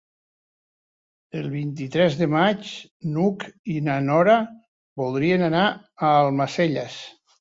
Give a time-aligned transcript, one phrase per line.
[1.41, 2.71] El vint-i-tres de maig
[3.17, 4.39] n'Hug i na Nora
[5.03, 5.67] voldrien anar
[6.09, 6.99] a Almacelles.